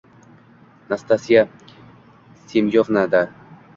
[0.89, 1.41] Nastasya
[2.47, 3.23] Semyonovna-da!